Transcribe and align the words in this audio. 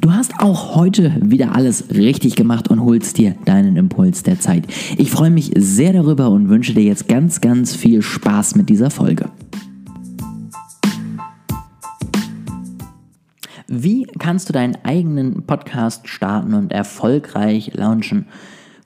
Du 0.00 0.14
hast 0.14 0.40
auch 0.40 0.76
heute 0.76 1.14
wieder 1.20 1.54
alles 1.54 1.90
richtig 1.90 2.34
gemacht 2.34 2.68
und 2.68 2.80
holst 2.80 3.18
dir 3.18 3.34
deinen 3.44 3.76
Impuls 3.76 4.22
der 4.22 4.40
Zeit. 4.40 4.64
Ich 4.96 5.10
freue 5.10 5.28
mich 5.28 5.52
sehr 5.56 5.92
darüber 5.92 6.30
und 6.30 6.48
wünsche 6.48 6.72
dir 6.72 6.84
jetzt 6.84 7.06
ganz, 7.06 7.42
ganz 7.42 7.76
viel 7.76 8.00
Spaß 8.00 8.54
mit 8.54 8.70
dieser 8.70 8.88
Folge. 8.88 9.28
Wie 13.66 14.06
kannst 14.18 14.48
du 14.48 14.54
deinen 14.54 14.78
eigenen 14.84 15.42
Podcast 15.42 16.08
starten 16.08 16.54
und 16.54 16.72
erfolgreich 16.72 17.72
launchen? 17.74 18.26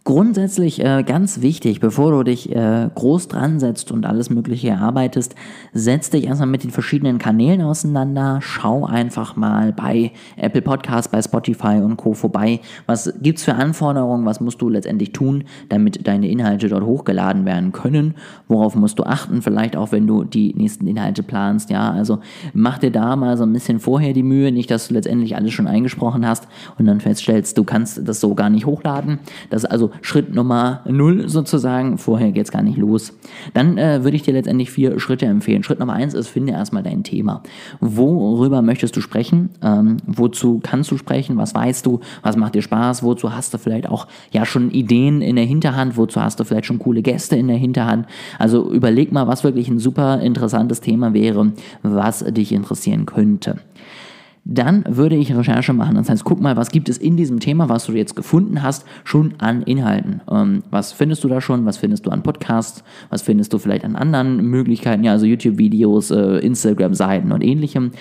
Grundsätzlich 0.06 0.84
äh, 0.84 1.02
ganz 1.02 1.40
wichtig, 1.40 1.80
bevor 1.80 2.10
du 2.10 2.24
dich 2.24 2.54
äh, 2.54 2.90
groß 2.94 3.28
dran 3.28 3.58
setzt 3.58 3.90
und 3.90 4.04
alles 4.04 4.28
Mögliche 4.28 4.68
erarbeitest, 4.68 5.34
setz 5.72 6.10
dich 6.10 6.26
erstmal 6.26 6.46
mit 6.46 6.62
den 6.62 6.72
verschiedenen 6.72 7.16
Kanälen 7.16 7.62
auseinander. 7.62 8.40
Schau 8.42 8.84
einfach 8.84 9.34
mal 9.34 9.72
bei 9.72 10.12
Apple 10.36 10.60
Podcasts, 10.60 11.10
bei 11.10 11.22
Spotify 11.22 11.80
und 11.82 11.96
Co. 11.96 12.12
vorbei. 12.12 12.60
Was 12.84 13.14
gibt's 13.22 13.44
für 13.44 13.54
Anforderungen? 13.54 14.26
Was 14.26 14.42
musst 14.42 14.60
du 14.60 14.68
letztendlich 14.68 15.12
tun, 15.12 15.44
damit 15.70 16.06
deine 16.06 16.28
Inhalte 16.28 16.68
dort 16.68 16.84
hochgeladen 16.84 17.46
werden 17.46 17.72
können? 17.72 18.14
Worauf 18.46 18.74
musst 18.74 18.98
du 18.98 19.04
achten? 19.04 19.40
Vielleicht 19.40 19.74
auch, 19.74 19.90
wenn 19.90 20.06
du 20.06 20.24
die 20.24 20.52
nächsten 20.54 20.86
Inhalte 20.86 21.22
planst. 21.22 21.70
Ja, 21.70 21.90
also 21.90 22.18
mach 22.52 22.76
dir 22.76 22.90
da 22.90 23.16
mal 23.16 23.38
so 23.38 23.44
ein 23.44 23.54
bisschen 23.54 23.80
vorher 23.80 24.12
die 24.12 24.22
Mühe, 24.22 24.52
nicht, 24.52 24.70
dass 24.70 24.88
du 24.88 24.94
letztendlich 24.94 25.34
alles 25.34 25.54
schon 25.54 25.66
eingesprochen 25.66 26.28
hast 26.28 26.46
und 26.78 26.84
dann 26.84 27.00
feststellst, 27.00 27.56
du 27.56 27.64
kannst 27.64 28.06
das 28.06 28.20
so 28.20 28.34
gar 28.34 28.50
nicht 28.50 28.66
hochladen. 28.66 29.18
Das 29.48 29.64
also 29.64 29.93
Schritt 30.02 30.34
Nummer 30.34 30.80
null 30.86 31.28
sozusagen. 31.28 31.98
Vorher 31.98 32.32
geht 32.32 32.44
es 32.44 32.52
gar 32.52 32.62
nicht 32.62 32.78
los. 32.78 33.12
Dann 33.52 33.78
äh, 33.78 34.04
würde 34.04 34.16
ich 34.16 34.22
dir 34.22 34.34
letztendlich 34.34 34.70
vier 34.70 34.98
Schritte 35.00 35.26
empfehlen. 35.26 35.62
Schritt 35.62 35.78
Nummer 35.78 35.94
eins 35.94 36.14
ist, 36.14 36.28
finde 36.28 36.52
erstmal 36.52 36.82
dein 36.82 37.04
Thema. 37.04 37.42
Worüber 37.80 38.62
möchtest 38.62 38.96
du 38.96 39.00
sprechen? 39.00 39.50
Ähm, 39.62 39.96
wozu 40.06 40.60
kannst 40.62 40.90
du 40.90 40.96
sprechen? 40.96 41.36
Was 41.36 41.54
weißt 41.54 41.86
du? 41.86 42.00
Was 42.22 42.36
macht 42.36 42.54
dir 42.54 42.62
Spaß? 42.62 43.02
Wozu 43.02 43.34
hast 43.34 43.54
du 43.54 43.58
vielleicht 43.58 43.88
auch 43.88 44.06
ja 44.32 44.44
schon 44.44 44.70
Ideen 44.70 45.22
in 45.22 45.36
der 45.36 45.44
Hinterhand? 45.44 45.96
Wozu 45.96 46.20
hast 46.20 46.40
du 46.40 46.44
vielleicht 46.44 46.66
schon 46.66 46.78
coole 46.78 47.02
Gäste 47.02 47.36
in 47.36 47.48
der 47.48 47.56
Hinterhand? 47.56 48.06
Also 48.38 48.70
überleg 48.70 49.12
mal, 49.12 49.26
was 49.26 49.44
wirklich 49.44 49.68
ein 49.68 49.78
super 49.78 50.20
interessantes 50.20 50.80
Thema 50.80 51.14
wäre, 51.14 51.52
was 51.82 52.24
dich 52.24 52.52
interessieren 52.52 53.06
könnte 53.06 53.58
dann 54.44 54.84
würde 54.86 55.16
ich 55.16 55.34
Recherche 55.34 55.72
machen. 55.72 55.94
Das 55.94 56.10
heißt, 56.10 56.24
guck 56.24 56.40
mal, 56.40 56.56
was 56.56 56.70
gibt 56.70 56.88
es 56.88 56.98
in 56.98 57.16
diesem 57.16 57.40
Thema, 57.40 57.68
was 57.68 57.86
du 57.86 57.92
jetzt 57.92 58.14
gefunden 58.14 58.62
hast, 58.62 58.84
schon 59.04 59.34
an 59.38 59.62
Inhalten. 59.62 60.20
Ähm, 60.30 60.62
was 60.70 60.92
findest 60.92 61.24
du 61.24 61.28
da 61.28 61.40
schon? 61.40 61.64
Was 61.64 61.78
findest 61.78 62.04
du 62.06 62.10
an 62.10 62.22
Podcasts? 62.22 62.84
Was 63.08 63.22
findest 63.22 63.52
du 63.52 63.58
vielleicht 63.58 63.84
an 63.84 63.96
anderen 63.96 64.44
Möglichkeiten? 64.44 65.02
Ja, 65.02 65.12
also 65.12 65.24
YouTube-Videos, 65.24 66.10
äh, 66.10 66.38
Instagram-Seiten 66.38 67.32
und 67.32 67.42
ähnlichem. 67.42 67.92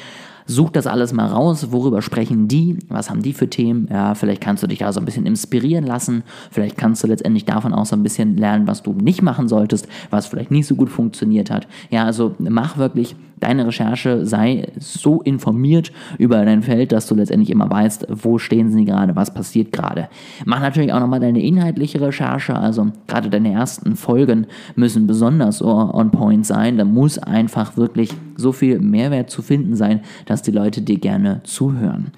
Such 0.45 0.71
das 0.71 0.87
alles 0.87 1.13
mal 1.13 1.27
raus, 1.27 1.71
worüber 1.71 2.01
sprechen 2.01 2.47
die, 2.47 2.79
was 2.89 3.09
haben 3.09 3.21
die 3.21 3.33
für 3.33 3.49
Themen, 3.49 3.87
ja, 3.91 4.15
vielleicht 4.15 4.41
kannst 4.41 4.63
du 4.63 4.67
dich 4.67 4.79
da 4.79 4.91
so 4.91 4.99
ein 4.99 5.05
bisschen 5.05 5.25
inspirieren 5.25 5.85
lassen, 5.85 6.23
vielleicht 6.51 6.77
kannst 6.77 7.03
du 7.03 7.07
letztendlich 7.07 7.45
davon 7.45 7.73
auch 7.73 7.85
so 7.85 7.95
ein 7.95 8.03
bisschen 8.03 8.37
lernen, 8.37 8.67
was 8.67 8.83
du 8.83 8.93
nicht 8.93 9.21
machen 9.21 9.47
solltest, 9.47 9.87
was 10.09 10.27
vielleicht 10.27 10.51
nicht 10.51 10.67
so 10.67 10.75
gut 10.75 10.89
funktioniert 10.89 11.51
hat. 11.51 11.67
Ja, 11.89 12.05
also 12.05 12.35
mach 12.39 12.77
wirklich 12.77 13.15
deine 13.43 13.67
Recherche 13.67 14.25
sei 14.25 14.67
so 14.79 15.21
informiert 15.21 15.91
über 16.17 16.43
dein 16.45 16.63
Feld, 16.63 16.93
dass 16.93 17.07
du 17.07 17.15
letztendlich 17.15 17.49
immer 17.49 17.69
weißt, 17.69 18.07
wo 18.09 18.37
stehen 18.37 18.71
sie 18.71 18.85
gerade, 18.85 19.15
was 19.15 19.33
passiert 19.33 19.73
gerade. 19.73 20.07
Mach 20.45 20.61
natürlich 20.61 20.93
auch 20.93 20.99
nochmal 20.99 21.19
deine 21.19 21.43
inhaltliche 21.43 21.99
Recherche, 21.99 22.55
also 22.55 22.87
gerade 23.07 23.29
deine 23.29 23.51
ersten 23.51 23.95
Folgen 23.95 24.47
müssen 24.75 25.07
besonders 25.07 25.61
on 25.61 26.11
point 26.11 26.45
sein. 26.45 26.77
Da 26.77 26.85
muss 26.85 27.17
einfach 27.17 27.75
wirklich 27.75 28.11
so 28.37 28.51
viel 28.51 28.79
Mehrwert 28.79 29.29
zu 29.29 29.41
finden 29.41 29.75
sein, 29.75 30.01
dass 30.25 30.32
die 30.41 30.51
Leute 30.51 30.81
dir 30.81 30.97
gerne 30.97 31.41
zuhören. 31.43 32.11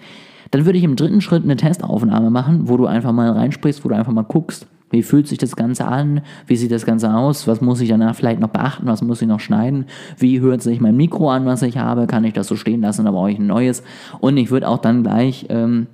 Dann 0.51 0.65
würde 0.65 0.77
ich 0.77 0.83
im 0.83 0.95
dritten 0.95 1.21
Schritt 1.21 1.43
eine 1.43 1.55
Testaufnahme 1.55 2.29
machen, 2.29 2.69
wo 2.69 2.77
du 2.77 2.85
einfach 2.85 3.11
mal 3.11 3.29
reinsprichst, 3.31 3.83
wo 3.83 3.89
du 3.89 3.95
einfach 3.95 4.13
mal 4.13 4.23
guckst, 4.23 4.67
wie 4.91 5.03
fühlt 5.03 5.27
sich 5.27 5.39
das 5.39 5.55
Ganze 5.55 5.85
an? 5.85 6.21
Wie 6.47 6.55
sieht 6.55 6.71
das 6.71 6.85
Ganze 6.85 7.13
aus? 7.13 7.47
Was 7.47 7.59
muss 7.59 7.81
ich 7.81 7.89
danach 7.89 8.15
vielleicht 8.15 8.39
noch 8.39 8.49
beachten? 8.49 8.85
Was 8.85 9.01
muss 9.01 9.21
ich 9.21 9.27
noch 9.27 9.39
schneiden? 9.39 9.85
Wie 10.17 10.39
hört 10.39 10.61
sich 10.61 10.79
mein 10.79 10.95
Mikro 10.95 11.29
an, 11.31 11.45
was 11.45 11.63
ich 11.63 11.77
habe? 11.77 12.07
Kann 12.07 12.23
ich 12.23 12.33
das 12.33 12.47
so 12.47 12.55
stehen 12.55 12.81
lassen? 12.81 13.03
Da 13.03 13.11
brauche 13.11 13.31
ich 13.31 13.39
ein 13.39 13.47
neues. 13.47 13.83
Und 14.19 14.37
ich 14.37 14.51
würde 14.51 14.67
auch 14.67 14.77
dann 14.77 15.03
gleich 15.03 15.47
ähm, 15.49 15.87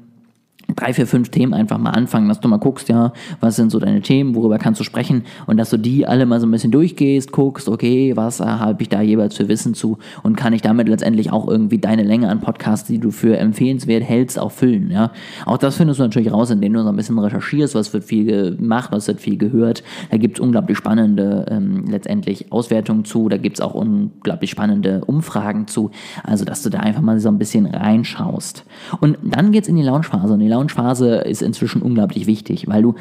drei, 0.75 0.93
vier, 0.93 1.07
fünf 1.07 1.29
Themen 1.29 1.53
einfach 1.53 1.77
mal 1.77 1.91
anfangen, 1.91 2.27
dass 2.27 2.39
du 2.39 2.47
mal 2.47 2.57
guckst, 2.57 2.89
ja, 2.89 3.13
was 3.39 3.55
sind 3.55 3.71
so 3.71 3.79
deine 3.79 4.01
Themen, 4.01 4.35
worüber 4.35 4.57
kannst 4.57 4.79
du 4.79 4.83
sprechen 4.83 5.23
und 5.47 5.57
dass 5.57 5.69
du 5.69 5.77
die 5.77 6.05
alle 6.07 6.25
mal 6.25 6.39
so 6.39 6.47
ein 6.47 6.51
bisschen 6.51 6.71
durchgehst, 6.71 7.31
guckst, 7.31 7.67
okay, 7.69 8.13
was 8.15 8.39
äh, 8.39 8.45
habe 8.45 8.81
ich 8.81 8.89
da 8.89 9.01
jeweils 9.01 9.35
für 9.35 9.47
Wissen 9.47 9.73
zu 9.73 9.97
und 10.23 10.35
kann 10.35 10.53
ich 10.53 10.61
damit 10.61 10.87
letztendlich 10.87 11.31
auch 11.31 11.47
irgendwie 11.47 11.77
deine 11.77 12.03
Länge 12.03 12.29
an 12.29 12.41
Podcasts, 12.41 12.87
die 12.87 12.99
du 12.99 13.11
für 13.11 13.37
empfehlenswert 13.37 14.03
hältst, 14.03 14.39
auch 14.39 14.51
füllen, 14.51 14.91
ja. 14.91 15.11
Auch 15.45 15.57
das 15.57 15.77
findest 15.77 15.99
du 15.99 16.03
natürlich 16.03 16.31
raus, 16.31 16.49
indem 16.49 16.73
du 16.73 16.83
so 16.83 16.89
ein 16.89 16.95
bisschen 16.95 17.17
recherchierst, 17.19 17.75
was 17.75 17.93
wird 17.93 18.03
viel 18.03 18.55
gemacht, 18.55 18.91
was 18.91 19.07
wird 19.07 19.19
viel 19.19 19.37
gehört. 19.37 19.83
Da 20.09 20.17
gibt 20.17 20.37
es 20.37 20.41
unglaublich 20.41 20.77
spannende 20.77 21.45
ähm, 21.49 21.85
letztendlich 21.87 22.51
Auswertungen 22.51 23.05
zu, 23.05 23.29
da 23.29 23.37
gibt 23.37 23.57
es 23.57 23.61
auch 23.61 23.73
unglaublich 23.73 24.49
spannende 24.49 25.03
Umfragen 25.05 25.67
zu, 25.67 25.91
also 26.23 26.45
dass 26.45 26.63
du 26.63 26.69
da 26.69 26.79
einfach 26.79 27.01
mal 27.01 27.19
so 27.19 27.29
ein 27.29 27.37
bisschen 27.37 27.65
reinschaust. 27.65 28.65
Und 28.99 29.17
dann 29.23 29.51
geht 29.51 29.63
es 29.63 29.69
in 29.69 29.75
die 29.75 29.83
Launchphase 29.83 30.33
und 30.33 30.39
die 30.39 30.47
Launchphase 30.47 30.60
Launchphase 30.61 31.15
ist 31.15 31.41
inzwischen 31.41 31.81
unglaublich 31.81 32.27
wichtig, 32.27 32.67
weil 32.67 32.83
du 32.83 32.95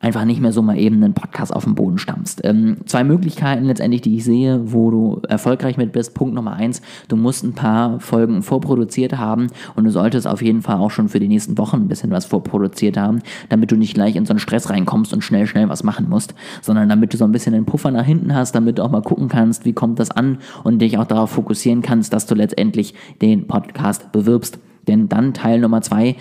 einfach 0.00 0.24
nicht 0.24 0.40
mehr 0.40 0.52
so 0.52 0.62
mal 0.62 0.78
eben 0.78 1.02
einen 1.02 1.14
Podcast 1.14 1.52
auf 1.52 1.64
den 1.64 1.74
Boden 1.74 1.98
stammst. 1.98 2.42
Ähm, 2.44 2.76
zwei 2.86 3.02
Möglichkeiten 3.02 3.64
letztendlich, 3.64 4.00
die 4.00 4.16
ich 4.16 4.24
sehe, 4.24 4.72
wo 4.72 4.90
du 4.92 5.20
erfolgreich 5.28 5.76
mit 5.76 5.90
bist. 5.90 6.14
Punkt 6.14 6.34
Nummer 6.34 6.52
eins, 6.52 6.82
du 7.08 7.16
musst 7.16 7.42
ein 7.42 7.54
paar 7.54 7.98
Folgen 7.98 8.42
vorproduziert 8.42 9.18
haben 9.18 9.48
und 9.74 9.84
du 9.84 9.90
solltest 9.90 10.28
auf 10.28 10.40
jeden 10.40 10.62
Fall 10.62 10.76
auch 10.76 10.90
schon 10.92 11.08
für 11.08 11.18
die 11.18 11.26
nächsten 11.26 11.58
Wochen 11.58 11.78
ein 11.78 11.88
bisschen 11.88 12.12
was 12.12 12.26
vorproduziert 12.26 12.96
haben, 12.96 13.20
damit 13.48 13.72
du 13.72 13.76
nicht 13.76 13.94
gleich 13.94 14.14
in 14.14 14.24
so 14.24 14.30
einen 14.30 14.38
Stress 14.38 14.70
reinkommst 14.70 15.12
und 15.12 15.22
schnell, 15.22 15.48
schnell 15.48 15.68
was 15.68 15.82
machen 15.82 16.08
musst, 16.08 16.34
sondern 16.62 16.88
damit 16.88 17.12
du 17.12 17.16
so 17.16 17.24
ein 17.24 17.32
bisschen 17.32 17.54
einen 17.54 17.66
Puffer 17.66 17.90
nach 17.90 18.06
hinten 18.06 18.32
hast, 18.34 18.54
damit 18.54 18.78
du 18.78 18.84
auch 18.84 18.90
mal 18.90 19.02
gucken 19.02 19.28
kannst, 19.28 19.64
wie 19.64 19.72
kommt 19.72 19.98
das 19.98 20.12
an 20.12 20.38
und 20.62 20.78
dich 20.78 20.96
auch 20.98 21.06
darauf 21.06 21.30
fokussieren 21.30 21.82
kannst, 21.82 22.12
dass 22.12 22.26
du 22.26 22.36
letztendlich 22.36 22.94
den 23.20 23.48
Podcast 23.48 24.12
bewirbst. 24.12 24.60
Denn 24.86 25.08
dann 25.08 25.34
Teil 25.34 25.60
Nummer 25.60 25.82
zwei, 25.82 26.16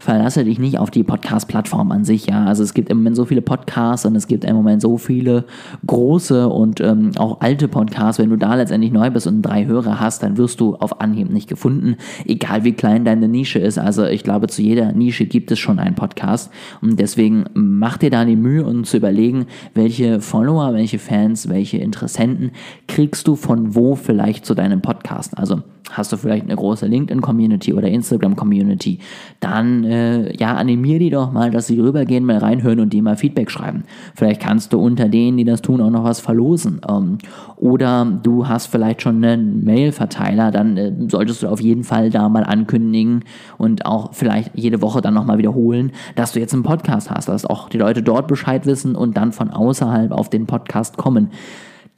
verlasse 0.00 0.44
dich 0.44 0.58
nicht 0.58 0.78
auf 0.78 0.90
die 0.90 1.04
Podcast-Plattform 1.04 1.92
an 1.92 2.04
sich. 2.04 2.26
Ja, 2.26 2.46
also 2.46 2.62
es 2.62 2.72
gibt 2.72 2.88
im 2.88 2.96
Moment 2.96 3.16
so 3.16 3.26
viele 3.26 3.42
Podcasts 3.42 4.06
und 4.06 4.16
es 4.16 4.26
gibt 4.26 4.44
im 4.44 4.56
Moment 4.56 4.80
so 4.80 4.96
viele 4.96 5.44
große 5.86 6.48
und 6.48 6.80
ähm, 6.80 7.12
auch 7.18 7.42
alte 7.42 7.68
Podcasts. 7.68 8.18
Wenn 8.18 8.30
du 8.30 8.36
da 8.36 8.54
letztendlich 8.54 8.92
neu 8.92 9.10
bist 9.10 9.26
und 9.26 9.42
drei 9.42 9.66
Hörer 9.66 10.00
hast, 10.00 10.22
dann 10.22 10.38
wirst 10.38 10.58
du 10.60 10.74
auf 10.74 11.02
Anhieb 11.02 11.30
nicht 11.30 11.48
gefunden, 11.48 11.96
egal 12.26 12.64
wie 12.64 12.72
klein 12.72 13.04
deine 13.04 13.28
Nische 13.28 13.58
ist. 13.58 13.78
Also 13.78 14.06
ich 14.06 14.24
glaube, 14.24 14.46
zu 14.46 14.62
jeder 14.62 14.92
Nische 14.92 15.26
gibt 15.26 15.52
es 15.52 15.58
schon 15.58 15.78
einen 15.78 15.94
Podcast 15.94 16.50
und 16.80 16.98
deswegen 16.98 17.44
mach 17.52 17.98
dir 17.98 18.10
da 18.10 18.24
die 18.24 18.36
Mühe, 18.36 18.64
um 18.64 18.84
zu 18.84 18.96
überlegen, 18.96 19.46
welche 19.74 20.20
Follower, 20.22 20.72
welche 20.72 20.98
Fans, 20.98 21.50
welche 21.50 21.76
Interessenten 21.76 22.52
kriegst 22.88 23.28
du 23.28 23.36
von 23.36 23.74
wo 23.74 23.96
vielleicht 23.96 24.46
zu 24.46 24.54
deinem 24.54 24.80
Podcast. 24.80 25.36
Also 25.36 25.62
hast 25.92 26.12
du 26.12 26.16
vielleicht 26.16 26.44
eine 26.44 26.56
große 26.56 26.86
LinkedIn-Community 26.86 27.72
oder 27.74 27.88
Instagram-Community, 27.88 28.98
dann 29.40 29.84
äh, 29.84 30.36
ja, 30.36 30.54
animier 30.54 30.98
die 30.98 31.10
doch 31.10 31.32
mal, 31.32 31.50
dass 31.50 31.66
sie 31.66 31.80
rübergehen, 31.80 32.24
mal 32.24 32.38
reinhören 32.38 32.80
und 32.80 32.92
die 32.92 33.02
mal 33.02 33.16
Feedback 33.16 33.50
schreiben. 33.50 33.84
Vielleicht 34.14 34.40
kannst 34.40 34.72
du 34.72 34.80
unter 34.80 35.08
denen, 35.08 35.36
die 35.36 35.44
das 35.44 35.62
tun, 35.62 35.80
auch 35.80 35.90
noch 35.90 36.04
was 36.04 36.20
verlosen. 36.20 36.80
Ähm, 36.88 37.18
oder 37.56 38.06
du 38.22 38.48
hast 38.48 38.66
vielleicht 38.66 39.02
schon 39.02 39.22
einen 39.22 39.64
Mail-Verteiler, 39.64 40.50
dann 40.50 40.76
äh, 40.76 40.92
solltest 41.08 41.42
du 41.42 41.48
auf 41.48 41.60
jeden 41.60 41.84
Fall 41.84 42.10
da 42.10 42.28
mal 42.28 42.44
ankündigen 42.44 43.24
und 43.58 43.86
auch 43.86 44.14
vielleicht 44.14 44.52
jede 44.54 44.82
Woche 44.82 45.00
dann 45.00 45.14
nochmal 45.14 45.38
wiederholen, 45.38 45.92
dass 46.14 46.32
du 46.32 46.40
jetzt 46.40 46.54
einen 46.54 46.62
Podcast 46.62 47.10
hast, 47.10 47.28
dass 47.28 47.44
auch 47.44 47.68
die 47.68 47.78
Leute 47.78 48.02
dort 48.02 48.28
Bescheid 48.28 48.66
wissen 48.66 48.94
und 48.94 49.16
dann 49.16 49.32
von 49.32 49.50
außerhalb 49.50 50.12
auf 50.12 50.30
den 50.30 50.46
Podcast 50.46 50.96
kommen. 50.96 51.30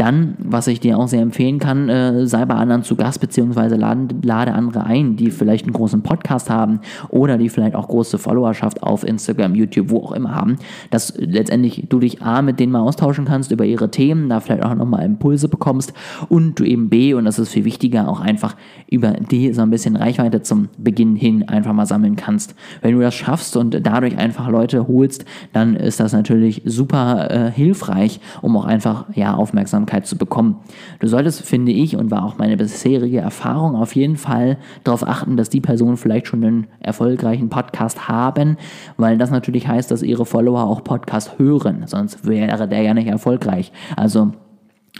Dann, 0.02 0.34
was 0.40 0.66
ich 0.66 0.80
dir 0.80 0.98
auch 0.98 1.06
sehr 1.06 1.22
empfehlen 1.22 1.60
kann, 1.60 1.88
äh, 1.88 2.27
sei 2.27 2.44
bei 2.44 2.56
anderen 2.56 2.82
zu 2.82 2.97
Gast, 2.97 3.21
beziehungsweise 3.21 3.77
lade, 3.77 4.16
lade 4.24 4.53
andere 4.53 4.82
ein, 4.82 5.15
die 5.15 5.30
vielleicht 5.30 5.65
einen 5.65 5.74
großen 5.74 6.03
Podcast 6.03 6.50
haben 6.50 6.80
oder 7.09 7.38
die 7.38 7.48
vielleicht 7.48 7.77
auch 7.77 7.86
große 7.86 8.18
Followerschaft 8.18 8.82
auf 8.82 9.06
Instagram, 9.06 9.54
YouTube, 9.54 9.91
wo 9.91 9.98
auch 9.98 10.10
immer 10.10 10.34
haben, 10.34 10.56
dass 10.91 11.15
letztendlich 11.16 11.86
du 11.88 12.00
dich 12.00 12.21
A 12.21 12.42
mit 12.42 12.59
denen 12.59 12.72
mal 12.72 12.80
austauschen 12.80 13.27
kannst 13.27 13.53
über 13.53 13.65
ihre 13.65 13.92
Themen, 13.92 14.28
da 14.28 14.41
vielleicht 14.41 14.65
auch 14.65 14.74
nochmal 14.74 15.04
Impulse 15.04 15.48
bekommst 15.48 15.92
und 16.28 16.59
du 16.59 16.65
eben 16.65 16.88
B, 16.88 17.15
und 17.15 17.24
das 17.24 17.38
ist 17.38 17.50
viel 17.50 17.65
wichtiger, 17.65 18.09
auch 18.09 18.18
einfach 18.18 18.56
über 18.91 19.12
die 19.12 19.53
so 19.53 19.62
ein 19.62 19.71
bisschen 19.71 19.94
Reichweite 19.94 20.42
zum 20.42 20.68
Beginn 20.78 21.15
hin 21.15 21.48
einfach 21.48 21.74
mal 21.74 21.86
sammeln 21.86 22.16
kannst. 22.16 22.56
Wenn 22.80 22.97
du 22.97 23.00
das 23.03 23.15
schaffst 23.15 23.56
und 23.56 23.86
dadurch 23.86 24.18
einfach 24.18 24.48
Leute 24.48 24.88
holst, 24.88 25.24
dann 25.53 25.77
ist 25.77 26.00
das 26.00 26.12
natürlich 26.12 26.62
super 26.65 27.30
äh, 27.30 27.53
hilfreich, 27.53 28.18
um 28.41 28.56
auch 28.56 28.65
einfach 28.65 29.04
ja 29.15 29.34
aufmerksam 29.34 29.86
Aufmerksamkeit 29.92 30.06
zu 30.06 30.16
bekommen. 30.16 30.56
Du 31.00 31.06
solltest, 31.09 31.42
finde 31.42 31.72
ich, 31.72 31.97
und 31.97 32.10
war 32.10 32.24
auch 32.24 32.39
meine 32.39 32.56
bisherige 32.56 33.18
Erfahrung, 33.18 33.77
auf 33.77 33.94
jeden 33.94 34.16
Fall 34.16 34.56
darauf 34.84 35.06
achten, 35.06 35.36
dass 35.36 35.50
die 35.50 35.60
Personen 35.60 35.97
vielleicht 35.97 36.27
schon 36.27 36.44
einen 36.44 36.66
erfolgreichen 36.80 37.48
Podcast 37.48 38.09
haben, 38.09 38.56
weil 38.97 39.18
das 39.18 39.30
natürlich 39.30 39.68
heißt, 39.68 39.91
dass 39.91 40.03
ihre 40.03 40.24
Follower 40.24 40.65
auch 40.65 40.83
Podcast 40.83 41.39
hören, 41.39 41.84
sonst 41.86 42.27
wäre 42.27 42.68
der 42.68 42.83
ja 42.83 42.94
nicht 42.94 43.09
erfolgreich. 43.09 43.72
Also 43.97 44.33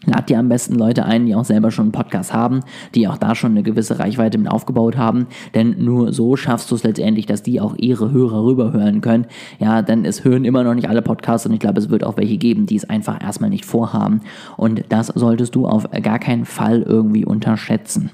Lad 0.05 0.29
dir 0.29 0.39
am 0.39 0.49
besten 0.49 0.75
Leute 0.75 1.05
ein, 1.05 1.27
die 1.27 1.35
auch 1.35 1.44
selber 1.44 1.71
schon 1.71 1.85
einen 1.85 1.93
Podcast 1.93 2.33
haben, 2.33 2.61
die 2.94 3.06
auch 3.06 3.19
da 3.19 3.35
schon 3.35 3.53
eine 3.53 3.62
gewisse 3.62 3.99
Reichweite 3.99 4.37
mit 4.37 4.50
aufgebaut 4.50 4.97
haben, 4.97 5.29
denn 5.55 5.85
nur 5.85 6.12
so 6.12 6.35
schaffst 6.35 6.71
du 6.71 6.75
es 6.75 6.83
letztendlich, 6.83 7.27
dass 7.27 7.43
die 7.43 7.61
auch 7.61 7.77
ihre 7.77 8.11
Hörer 8.11 8.44
rüberhören 8.44 9.00
können. 9.00 9.27
Ja, 9.61 9.83
denn 9.83 10.05
es 10.05 10.25
hören 10.25 10.44
immer 10.44 10.65
noch 10.65 10.75
nicht 10.75 10.89
alle 10.89 11.03
Podcasts 11.03 11.47
und 11.47 11.53
ich 11.53 11.61
glaube, 11.61 11.79
es 11.79 11.91
wird 11.91 12.05
auch 12.05 12.17
welche 12.17 12.37
geben, 12.37 12.67
die 12.67 12.77
es 12.77 12.89
einfach 12.89 13.23
erstmal 13.23 13.50
nicht 13.50 13.65
vorhaben 13.65 14.23
und 14.56 14.85
das 14.89 15.06
solltest 15.09 15.55
du 15.55 15.67
auf 15.67 15.89
gar 16.03 16.19
keinen 16.19 16.47
Fall 16.47 16.83
irgendwie 16.83 17.25
unterschätzen. 17.25 18.11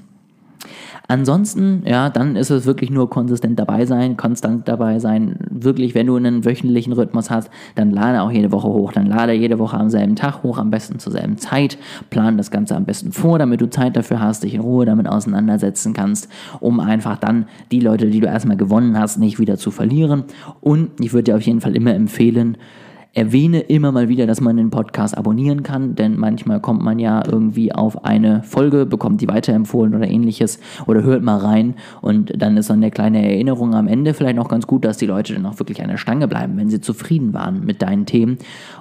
Ansonsten, 1.11 1.81
ja, 1.87 2.11
dann 2.11 2.35
ist 2.35 2.51
es 2.51 2.67
wirklich 2.67 2.91
nur 2.91 3.09
konsistent 3.09 3.57
dabei 3.57 3.87
sein, 3.87 4.15
konstant 4.15 4.67
dabei 4.67 4.99
sein. 4.99 5.37
Wirklich, 5.49 5.95
wenn 5.95 6.05
du 6.05 6.15
einen 6.15 6.45
wöchentlichen 6.45 6.93
Rhythmus 6.93 7.31
hast, 7.31 7.49
dann 7.73 7.89
lade 7.89 8.21
auch 8.21 8.29
jede 8.29 8.51
Woche 8.51 8.67
hoch. 8.67 8.93
Dann 8.93 9.07
lade 9.07 9.33
jede 9.33 9.57
Woche 9.57 9.75
am 9.75 9.89
selben 9.89 10.15
Tag 10.15 10.43
hoch, 10.43 10.59
am 10.59 10.69
besten 10.69 10.99
zur 10.99 11.11
selben 11.11 11.39
Zeit. 11.39 11.79
Plan 12.11 12.37
das 12.37 12.51
Ganze 12.51 12.75
am 12.75 12.85
besten 12.85 13.11
vor, 13.11 13.39
damit 13.39 13.59
du 13.59 13.67
Zeit 13.71 13.97
dafür 13.97 14.19
hast, 14.19 14.43
dich 14.43 14.53
in 14.53 14.61
Ruhe 14.61 14.85
damit 14.85 15.07
auseinandersetzen 15.07 15.93
kannst, 15.93 16.29
um 16.59 16.79
einfach 16.79 17.17
dann 17.17 17.47
die 17.71 17.79
Leute, 17.79 18.05
die 18.11 18.19
du 18.19 18.27
erstmal 18.27 18.57
gewonnen 18.57 18.95
hast, 18.95 19.17
nicht 19.17 19.39
wieder 19.39 19.57
zu 19.57 19.71
verlieren. 19.71 20.25
Und 20.61 20.91
ich 20.99 21.11
würde 21.11 21.23
dir 21.23 21.37
auf 21.37 21.41
jeden 21.41 21.61
Fall 21.61 21.75
immer 21.75 21.95
empfehlen, 21.95 22.55
erwähne 23.19 23.59
immer 23.59 23.91
mal 23.91 24.07
wieder, 24.07 24.27
dass 24.27 24.39
man 24.39 24.55
den 24.55 24.69
Podcast 24.69 25.17
abonnieren 25.17 25.61
kann, 25.61 25.93
denn 25.93 26.17
manchmal 26.17 26.61
kommt 26.61 26.81
man 26.81 26.99
ja 26.99 27.21
irgendwie 27.29 27.75
auf 27.75 28.05
eine 28.05 28.43
Folge, 28.43 28.85
bekommt 28.85 29.19
die 29.19 29.27
weiterempfohlen 29.27 29.93
oder 29.93 30.07
ähnliches 30.07 30.57
oder 30.87 31.03
hört 31.03 31.21
mal 31.21 31.37
rein 31.37 31.75
und 31.99 32.31
dann 32.41 32.55
ist 32.55 32.69
dann 32.69 32.77
eine 32.77 32.91
kleine 32.91 33.21
Erinnerung 33.21 33.75
am 33.75 33.89
Ende 33.89 34.13
vielleicht 34.13 34.37
noch 34.37 34.47
ganz 34.47 34.67
gut, 34.67 34.85
dass 34.85 34.95
die 34.95 35.05
Leute 35.05 35.33
dann 35.33 35.45
auch 35.45 35.59
wirklich 35.59 35.81
an 35.81 35.89
der 35.89 35.97
Stange 35.97 36.29
bleiben, 36.29 36.55
wenn 36.55 36.69
sie 36.69 36.79
zufrieden 36.79 37.33
waren 37.33 37.65
mit 37.65 37.81
deinen 37.81 38.05
Themen. 38.05 38.37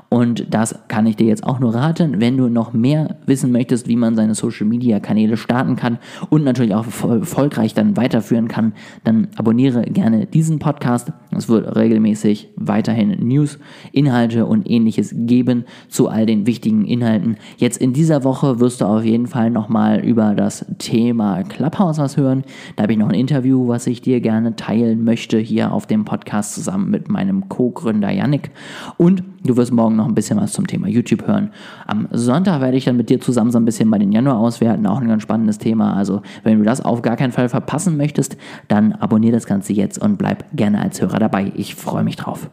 Und 0.09 0.55
das 0.55 0.75
kann 0.89 1.07
ich 1.07 1.17
dir 1.17 1.27
jetzt 1.27 1.45
auch 1.45 1.59
nur 1.59 1.75
raten, 1.75 2.21
wenn 2.21 2.37
du 2.37 2.49
noch 2.49 2.73
mehr 2.73 3.17
wissen 3.27 3.53
möchtest, 3.53 3.89
wie 3.89 3.97
man 3.97 4.17
seine 4.17 4.35
Social 4.35 4.67
Media 4.67 5.01
Kanäle 5.01 5.37
starten 5.37 5.77
kann 5.77 5.99
und 6.31 6.45
natürlich 6.45 6.75
auch 6.75 6.87
erfolgreich 6.87 7.75
dann 7.75 7.97
weiterführen 7.97 8.49
kann, 8.49 8.73
dann 9.05 9.29
abonniere 9.37 9.83
gerne 9.83 10.27
diesen 10.27 10.59
Podcast. 10.59 11.13
Es 11.37 11.49
wird 11.49 11.77
regelmäßig 11.77 12.49
weiterhin 12.57 13.11
News, 13.27 13.59
Inhalte 13.93 14.19
Inhalte 14.19 14.47
und 14.47 14.69
ähnliches 14.69 15.15
geben 15.15 15.65
zu 15.89 16.09
all 16.09 16.27
den 16.27 16.47
wichtigen 16.47 16.85
Inhalten. 16.85 17.37
Jetzt 17.57 17.79
in 17.79 17.93
dieser 17.93 18.25
Woche 18.25 18.61
wirst 18.61 18.81
du 18.81 18.85
auf 18.85 19.05
jeden 19.05 19.27
Fall 19.27 19.51
nochmal 19.51 20.01
über 20.01 20.35
das 20.35 20.67
Thema 20.79 21.43
Clubhouse 21.45 21.99
was 21.99 22.17
hören. 22.17 22.45
Da 22.77 22.83
habe 22.83 22.93
ich 22.93 22.99
noch 22.99 23.09
ein 23.09 23.15
Interview, 23.15 23.69
was 23.69 23.87
ich 23.87 24.03
dir 24.03 24.21
gerne 24.21 24.57
teilen 24.57 25.05
möchte 25.05 25.39
hier 25.39 25.73
auf 25.73 25.87
dem 25.87 26.05
Podcast 26.05 26.55
zusammen 26.55 26.91
mit 26.91 27.09
meinem 27.09 27.49
Co-Gründer 27.49 28.11
Yannick. 28.11 28.51
Und 28.97 29.23
du 29.45 29.57
wirst 29.57 29.73
morgen 29.73 29.97
noch 29.99 30.09
ein 30.09 30.15
bisschen 30.15 30.41
was 30.41 30.53
zum 30.53 30.67
Thema 30.67 30.89
YouTube 30.89 31.27
hören. 31.27 31.50
Am 31.87 32.09
Sonntag 32.11 32.62
werde 32.62 32.77
ich 32.77 32.87
dann 32.87 32.97
mit 32.97 33.11
dir 33.11 33.21
zusammen 33.21 33.50
so 33.50 33.59
ein 33.59 33.67
bisschen 33.67 33.91
bei 33.91 33.99
den 33.99 34.12
Januar 34.12 34.39
auswerten, 34.39 34.87
auch 34.87 35.00
ein 35.00 35.09
ganz 35.09 35.23
spannendes 35.23 35.59
Thema. 35.59 35.95
Also 35.95 36.23
wenn 36.43 36.59
du 36.59 36.65
das 36.65 36.81
auf 36.81 37.03
gar 37.03 37.17
keinen 37.17 37.33
Fall 37.33 37.49
verpassen 37.49 37.97
möchtest, 37.97 38.37
dann 38.69 38.95
abonniere 38.95 39.35
das 39.35 39.47
Ganze 39.47 39.75
jetzt 39.75 39.99
und 39.99 40.17
bleib 40.17 40.45
gerne 40.56 40.81
als 40.81 41.00
Hörer 41.00 41.19
dabei. 41.19 41.53
Ich 41.55 41.75
freue 41.75 42.05
mich 42.05 42.17
drauf. 42.17 42.49